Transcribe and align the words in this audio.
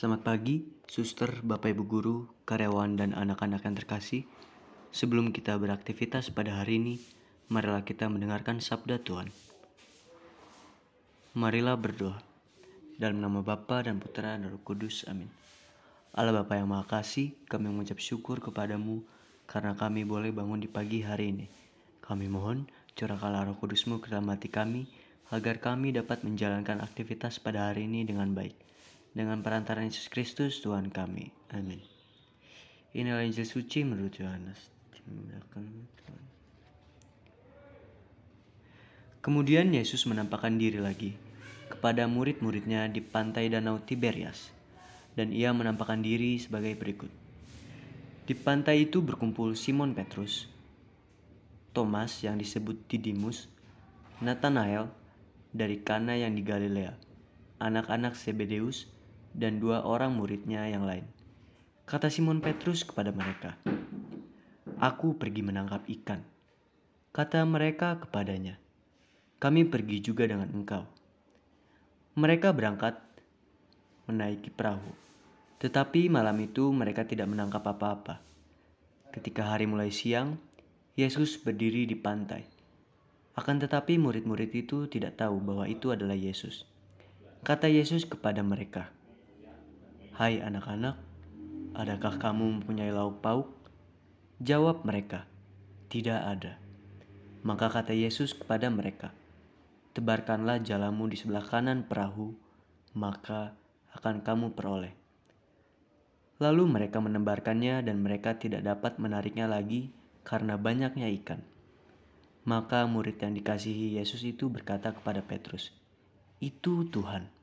Selamat 0.00 0.32
pagi, 0.32 0.64
suster, 0.88 1.44
bapak 1.44 1.76
ibu 1.76 1.84
guru, 1.84 2.16
karyawan, 2.48 2.96
dan 2.96 3.12
anak-anak 3.12 3.68
yang 3.68 3.76
terkasih. 3.76 4.24
Sebelum 4.96 5.28
kita 5.28 5.52
beraktivitas 5.60 6.32
pada 6.32 6.56
hari 6.56 6.80
ini, 6.80 6.96
marilah 7.52 7.84
kita 7.84 8.08
mendengarkan 8.08 8.64
sabda 8.64 8.96
Tuhan. 9.04 9.28
Marilah 11.36 11.76
berdoa. 11.76 12.16
Dalam 12.96 13.20
nama 13.20 13.44
Bapa 13.44 13.84
dan 13.84 14.00
Putra 14.00 14.40
dan 14.40 14.48
Roh 14.48 14.64
Kudus, 14.64 15.04
amin. 15.04 15.28
Allah 16.16 16.32
Bapa 16.32 16.56
yang 16.56 16.72
Maha 16.72 16.88
Kasih, 16.88 17.36
kami 17.52 17.68
mengucap 17.68 18.00
syukur 18.00 18.40
kepadamu 18.40 19.04
karena 19.44 19.76
kami 19.76 20.08
boleh 20.08 20.32
bangun 20.32 20.64
di 20.64 20.68
pagi 20.72 21.04
hari 21.04 21.36
ini. 21.36 21.44
Kami 22.00 22.24
mohon 22.24 22.72
curahkanlah 22.96 23.52
roh 23.52 23.56
kudusmu 23.60 24.00
ke 24.00 24.08
dalam 24.08 24.32
hati 24.32 24.48
kami, 24.48 24.88
agar 25.28 25.60
kami 25.60 25.92
dapat 25.92 26.24
menjalankan 26.24 26.80
aktivitas 26.80 27.36
pada 27.36 27.68
hari 27.68 27.84
ini 27.84 28.08
dengan 28.08 28.32
baik 28.32 28.70
dengan 29.10 29.42
perantaran 29.42 29.90
Yesus 29.90 30.06
Kristus 30.06 30.62
Tuhan 30.62 30.90
kami. 30.94 31.34
Amin. 31.50 31.82
Inilah 32.94 33.22
Injil 33.22 33.46
suci 33.46 33.86
menurut 33.86 34.14
Yohanes. 34.18 34.58
Kemudian 39.20 39.70
Yesus 39.74 40.08
menampakkan 40.08 40.56
diri 40.56 40.80
lagi 40.80 41.12
kepada 41.70 42.08
murid-muridnya 42.10 42.88
di 42.90 42.98
pantai 43.04 43.52
danau 43.52 43.78
Tiberias. 43.82 44.50
Dan 45.18 45.34
ia 45.34 45.50
menampakkan 45.50 46.00
diri 46.00 46.38
sebagai 46.38 46.78
berikut. 46.78 47.10
Di 48.30 48.34
pantai 48.38 48.86
itu 48.86 49.02
berkumpul 49.02 49.58
Simon 49.58 49.90
Petrus, 49.90 50.46
Thomas 51.74 52.22
yang 52.22 52.38
disebut 52.38 52.86
Didimus, 52.86 53.50
Nathanael 54.22 54.86
dari 55.50 55.82
Kana 55.82 56.14
yang 56.14 56.38
di 56.38 56.46
Galilea, 56.46 56.94
anak-anak 57.58 58.14
Zebedeus, 58.14 58.86
dan 59.34 59.62
dua 59.62 59.86
orang 59.86 60.16
muridnya 60.16 60.66
yang 60.66 60.86
lain. 60.86 61.06
Kata 61.86 62.06
Simon 62.06 62.38
Petrus 62.38 62.86
kepada 62.86 63.10
mereka, 63.10 63.58
Aku 64.78 65.18
pergi 65.18 65.42
menangkap 65.42 65.84
ikan. 65.90 66.22
Kata 67.10 67.42
mereka 67.42 67.98
kepadanya, 67.98 68.56
Kami 69.42 69.66
pergi 69.66 69.98
juga 69.98 70.24
dengan 70.30 70.48
engkau. 70.54 70.86
Mereka 72.14 72.54
berangkat 72.54 72.96
menaiki 74.06 74.50
perahu, 74.50 74.90
tetapi 75.58 76.10
malam 76.10 76.38
itu 76.42 76.70
mereka 76.70 77.06
tidak 77.06 77.30
menangkap 77.30 77.62
apa-apa. 77.66 78.22
Ketika 79.10 79.50
hari 79.50 79.66
mulai 79.66 79.90
siang, 79.90 80.38
Yesus 80.94 81.38
berdiri 81.38 81.86
di 81.86 81.98
pantai. 81.98 82.46
Akan 83.34 83.58
tetapi 83.58 83.98
murid-murid 83.98 84.50
itu 84.52 84.86
tidak 84.86 85.18
tahu 85.18 85.38
bahwa 85.42 85.66
itu 85.66 85.90
adalah 85.94 86.14
Yesus. 86.14 86.66
Kata 87.42 87.66
Yesus 87.66 88.04
kepada 88.04 88.44
mereka, 88.44 88.92
Hai 90.20 90.36
anak-anak, 90.36 91.00
adakah 91.72 92.20
kamu 92.20 92.60
mempunyai 92.60 92.92
lauk 92.92 93.24
pauk? 93.24 93.56
Jawab 94.36 94.84
mereka, 94.84 95.24
tidak 95.88 96.20
ada. 96.20 96.60
Maka 97.40 97.72
kata 97.72 97.96
Yesus 97.96 98.36
kepada 98.36 98.68
mereka, 98.68 99.16
tebarkanlah 99.96 100.60
jalamu 100.60 101.08
di 101.08 101.16
sebelah 101.16 101.40
kanan 101.40 101.88
perahu, 101.88 102.36
maka 102.92 103.56
akan 103.96 104.20
kamu 104.20 104.52
peroleh. 104.52 104.92
Lalu 106.36 106.68
mereka 106.68 107.00
menebarkannya 107.00 107.80
dan 107.80 108.04
mereka 108.04 108.36
tidak 108.36 108.60
dapat 108.60 109.00
menariknya 109.00 109.48
lagi 109.48 109.88
karena 110.20 110.60
banyaknya 110.60 111.08
ikan. 111.16 111.40
Maka 112.44 112.84
murid 112.84 113.16
yang 113.24 113.32
dikasihi 113.32 113.96
Yesus 113.96 114.20
itu 114.28 114.52
berkata 114.52 114.92
kepada 114.92 115.24
Petrus, 115.24 115.72
"Itu 116.44 116.84
Tuhan." 116.92 117.39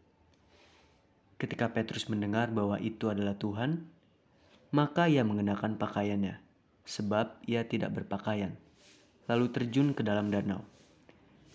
Ketika 1.38 1.70
Petrus 1.70 2.10
mendengar 2.10 2.50
bahwa 2.50 2.82
itu 2.82 3.14
adalah 3.14 3.38
Tuhan, 3.38 3.86
maka 4.74 5.06
ia 5.06 5.22
mengenakan 5.22 5.78
pakaiannya, 5.78 6.42
sebab 6.82 7.46
ia 7.46 7.62
tidak 7.62 7.94
berpakaian, 7.94 8.58
lalu 9.30 9.54
terjun 9.54 9.94
ke 9.94 10.02
dalam 10.02 10.34
danau. 10.34 10.66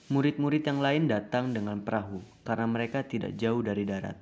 Murid-murid 0.06 0.62
yang 0.62 0.78
lain 0.78 1.10
datang 1.10 1.50
dengan 1.50 1.82
perahu 1.82 2.22
karena 2.46 2.70
mereka 2.70 3.02
tidak 3.02 3.34
jauh 3.34 3.58
dari 3.58 3.82
darat, 3.82 4.14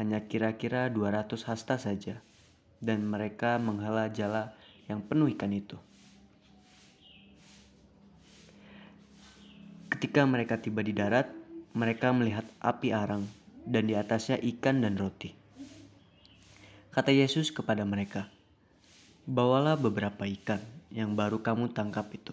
hanya 0.00 0.24
kira-kira 0.24 0.88
200 0.88 1.36
hasta 1.44 1.76
saja, 1.76 2.24
dan 2.80 3.04
mereka 3.04 3.60
menghela 3.60 4.08
jala 4.08 4.56
yang 4.88 5.04
penuh 5.04 5.28
ikan 5.36 5.52
itu. 5.52 5.76
Ketika 9.92 10.24
mereka 10.24 10.56
tiba 10.56 10.80
di 10.80 10.96
darat, 10.96 11.28
mereka 11.76 12.08
melihat 12.16 12.48
api 12.64 12.96
arang 12.96 13.28
dan 13.68 13.84
di 13.84 13.94
atasnya 13.94 14.40
ikan 14.56 14.80
dan 14.80 14.96
roti. 14.96 15.36
Kata 16.88 17.12
Yesus 17.12 17.52
kepada 17.52 17.84
mereka, 17.84 18.32
"Bawalah 19.28 19.76
beberapa 19.76 20.24
ikan 20.24 20.64
yang 20.88 21.12
baru 21.12 21.44
kamu 21.44 21.76
tangkap 21.76 22.08
itu." 22.16 22.32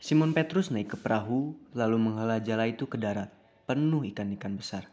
Simon 0.00 0.32
Petrus 0.32 0.72
naik 0.72 0.96
ke 0.96 0.98
perahu, 1.00 1.52
lalu 1.76 1.96
menghela 2.00 2.40
jala 2.40 2.64
itu 2.64 2.88
ke 2.88 2.96
darat, 2.96 3.28
penuh 3.68 4.04
ikan-ikan 4.08 4.56
besar. 4.56 4.88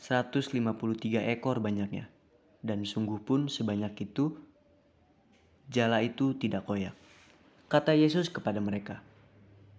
153 0.00 1.24
ekor 1.32 1.60
banyaknya, 1.64 2.12
dan 2.60 2.84
sungguh 2.84 3.20
pun 3.24 3.48
sebanyak 3.48 3.92
itu, 4.04 4.36
jala 5.72 6.04
itu 6.04 6.36
tidak 6.36 6.68
koyak. 6.68 6.96
Kata 7.68 7.96
Yesus 7.96 8.28
kepada 8.28 8.60
mereka, 8.60 9.00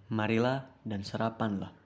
"Marilah 0.09 0.65
dan 0.81 1.05
sarapanlah." 1.05 1.84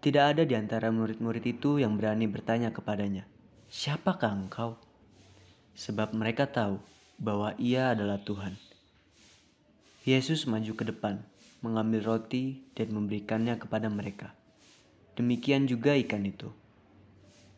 Tidak 0.00 0.24
ada 0.32 0.48
di 0.48 0.56
antara 0.56 0.88
murid-murid 0.88 1.44
itu 1.44 1.76
yang 1.76 2.00
berani 2.00 2.24
bertanya 2.24 2.72
kepadanya, 2.72 3.28
"Siapakah 3.68 4.32
engkau?" 4.32 4.80
Sebab 5.76 6.16
mereka 6.16 6.48
tahu 6.48 6.80
bahwa 7.20 7.52
Ia 7.60 7.92
adalah 7.92 8.16
Tuhan. 8.24 8.56
Yesus 10.08 10.48
maju 10.48 10.72
ke 10.72 10.88
depan, 10.88 11.20
mengambil 11.60 12.00
roti 12.16 12.64
dan 12.72 12.96
memberikannya 12.96 13.60
kepada 13.60 13.92
mereka. 13.92 14.32
Demikian 15.20 15.68
juga 15.68 15.92
ikan 15.92 16.24
itu. 16.24 16.48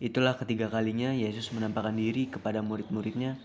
Itulah 0.02 0.34
ketiga 0.34 0.66
kalinya 0.66 1.14
Yesus 1.14 1.54
menampakkan 1.54 1.94
diri 1.94 2.26
kepada 2.26 2.58
murid-muridnya 2.58 3.38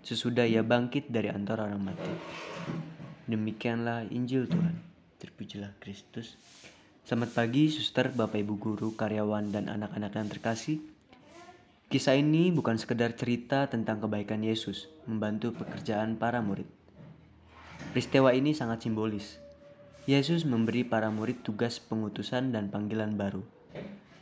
sesudah 0.00 0.48
ia 0.48 0.64
bangkit 0.64 1.12
dari 1.12 1.28
antara 1.28 1.68
orang 1.68 1.92
mati. 1.92 2.12
Demikianlah 3.28 4.08
Injil 4.08 4.48
Tuhan. 4.48 4.80
Terpujilah 5.20 5.76
Kristus. 5.76 6.40
Selamat 7.08 7.40
pagi, 7.40 7.72
suster, 7.72 8.12
bapak 8.12 8.44
ibu 8.44 8.60
guru, 8.60 8.92
karyawan, 8.92 9.48
dan 9.48 9.72
anak-anak 9.72 10.12
yang 10.12 10.28
terkasih. 10.28 10.76
Kisah 11.88 12.20
ini 12.20 12.52
bukan 12.52 12.76
sekedar 12.76 13.16
cerita 13.16 13.64
tentang 13.64 14.04
kebaikan 14.04 14.44
Yesus 14.44 14.92
membantu 15.08 15.56
pekerjaan 15.56 16.20
para 16.20 16.44
murid. 16.44 16.68
Peristiwa 17.96 18.36
ini 18.36 18.52
sangat 18.52 18.84
simbolis. 18.84 19.40
Yesus 20.04 20.44
memberi 20.44 20.84
para 20.84 21.08
murid 21.08 21.40
tugas 21.40 21.80
pengutusan 21.80 22.52
dan 22.52 22.68
panggilan 22.68 23.16
baru, 23.16 23.40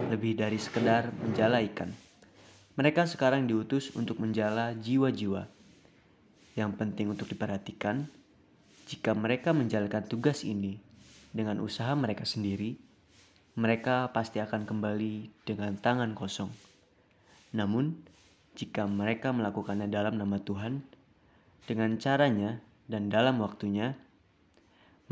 lebih 0.06 0.38
dari 0.38 0.62
sekedar 0.62 1.10
menjala 1.10 1.66
ikan. 1.66 1.90
Mereka 2.78 3.10
sekarang 3.10 3.50
diutus 3.50 3.90
untuk 3.98 4.22
menjala 4.22 4.78
jiwa-jiwa. 4.78 5.50
Yang 6.54 6.70
penting 6.78 7.10
untuk 7.10 7.26
diperhatikan, 7.26 8.06
jika 8.86 9.10
mereka 9.18 9.50
menjalankan 9.50 10.06
tugas 10.06 10.46
ini 10.46 10.85
dengan 11.36 11.60
usaha 11.60 11.92
mereka 11.92 12.24
sendiri, 12.24 12.80
mereka 13.60 14.08
pasti 14.16 14.40
akan 14.40 14.64
kembali 14.64 15.44
dengan 15.44 15.76
tangan 15.76 16.16
kosong. 16.16 16.48
Namun, 17.52 18.00
jika 18.56 18.88
mereka 18.88 19.36
melakukannya 19.36 19.92
dalam 19.92 20.16
nama 20.16 20.40
Tuhan, 20.40 20.80
dengan 21.68 22.00
caranya 22.00 22.64
dan 22.88 23.12
dalam 23.12 23.36
waktunya, 23.44 24.00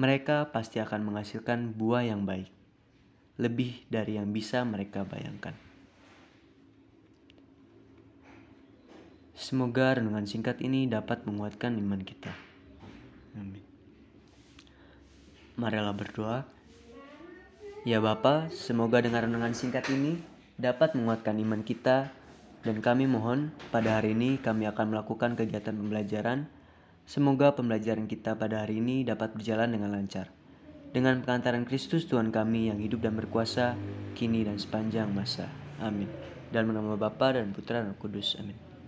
mereka 0.00 0.48
pasti 0.48 0.80
akan 0.80 1.12
menghasilkan 1.12 1.76
buah 1.76 2.08
yang 2.08 2.24
baik, 2.24 2.48
lebih 3.36 3.84
dari 3.92 4.16
yang 4.16 4.32
bisa 4.32 4.64
mereka 4.64 5.04
bayangkan. 5.04 5.54
Semoga 9.34 9.98
renungan 9.98 10.24
singkat 10.24 10.62
ini 10.62 10.86
dapat 10.86 11.26
menguatkan 11.26 11.74
iman 11.76 12.00
kita. 12.00 12.32
Amin. 13.34 13.73
Marilah 15.54 15.94
berdoa. 15.94 16.42
Ya 17.86 18.02
Bapa, 18.02 18.50
semoga 18.50 18.98
dengan 18.98 19.30
renungan 19.30 19.54
singkat 19.54 19.86
ini 19.92 20.18
dapat 20.58 20.98
menguatkan 20.98 21.38
iman 21.38 21.62
kita 21.62 22.10
dan 22.66 22.82
kami 22.82 23.06
mohon 23.06 23.54
pada 23.70 24.00
hari 24.00 24.18
ini 24.18 24.42
kami 24.42 24.66
akan 24.66 24.90
melakukan 24.90 25.38
kegiatan 25.38 25.78
pembelajaran. 25.78 26.50
Semoga 27.06 27.54
pembelajaran 27.54 28.10
kita 28.10 28.34
pada 28.34 28.66
hari 28.66 28.82
ini 28.82 29.06
dapat 29.06 29.36
berjalan 29.36 29.70
dengan 29.70 29.94
lancar. 29.94 30.32
Dengan 30.90 31.22
pengantaran 31.22 31.62
Kristus 31.68 32.10
Tuhan 32.10 32.34
kami 32.34 32.74
yang 32.74 32.82
hidup 32.82 33.06
dan 33.06 33.14
berkuasa 33.14 33.78
kini 34.18 34.42
dan 34.42 34.58
sepanjang 34.58 35.12
masa. 35.14 35.46
Amin. 35.78 36.10
Dalam 36.50 36.74
nama 36.74 36.98
Bapa 36.98 37.36
dan 37.36 37.54
Putra 37.54 37.78
dan 37.78 37.94
Kudus. 37.94 38.34
Amin. 38.42 38.73